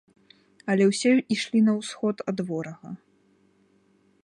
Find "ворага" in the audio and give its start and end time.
2.49-2.89